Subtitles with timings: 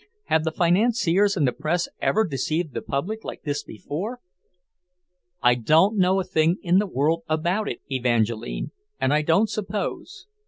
[0.23, 4.19] Have the financiers and the press ever deceived the public like this before?"
[5.43, 10.25] "I don't know a thing in the world about it, Evangeline, and I don't suppose.